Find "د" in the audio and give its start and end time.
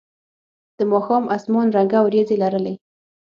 0.77-0.79